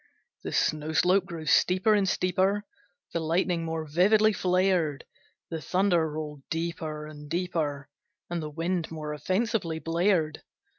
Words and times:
The 0.41 0.51
snow 0.51 0.93
slope 0.93 1.25
grew 1.27 1.45
steeper 1.45 1.93
and 1.93 2.09
steeper; 2.09 2.65
The 3.13 3.19
lightning 3.19 3.63
more 3.63 3.85
vividly 3.85 4.33
flared; 4.33 5.05
The 5.51 5.61
thunder 5.61 6.09
rolled 6.11 6.41
deeper 6.49 7.05
and 7.05 7.29
deeper; 7.29 7.87
And 8.27 8.41
the 8.41 8.49
wind 8.49 8.89
more 8.89 9.13
offensively 9.13 9.77
blared. 9.77 10.41